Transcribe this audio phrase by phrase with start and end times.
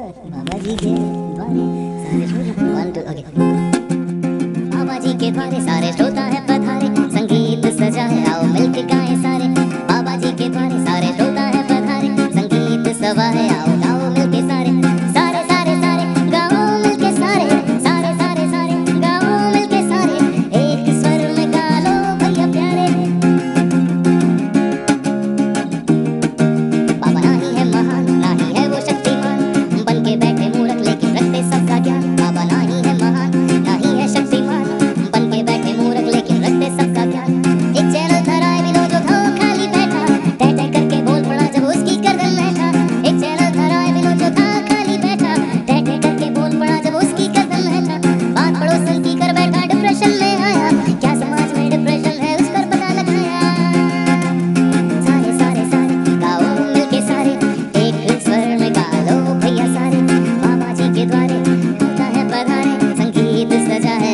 [0.00, 2.80] बाबा जी के द्वारे सारे श्रोता
[5.20, 9.48] के द्वारे सारे श्रोता है पधारे। संगीत सजा है आओ मिलके गाएँ सारे
[9.90, 13.49] बाबा जी के द्वारे सारे श्रोता है पधारे। संगीत सवा है।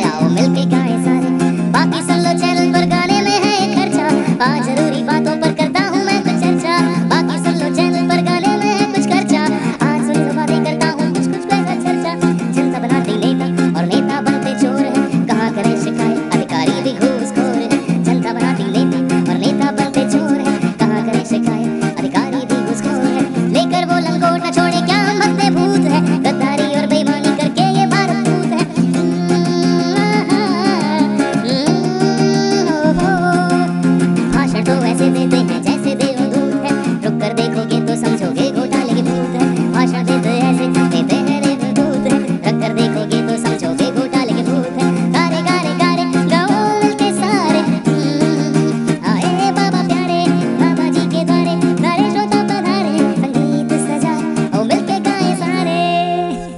[0.03, 1.16] Well, milky guys are